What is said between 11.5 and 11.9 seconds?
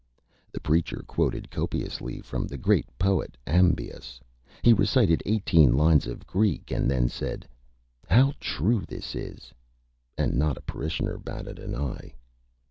an